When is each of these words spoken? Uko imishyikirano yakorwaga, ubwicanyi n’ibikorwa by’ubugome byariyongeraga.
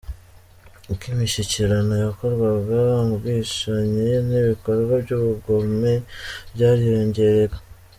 Uko 0.91 1.03
imishyikirano 1.13 1.93
yakorwaga, 2.03 2.79
ubwicanyi 3.13 4.09
n’ibikorwa 4.27 4.93
by’ubugome 5.03 5.93
byariyongeraga. 6.53 7.57